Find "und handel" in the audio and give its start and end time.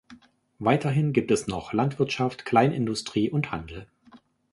3.29-3.85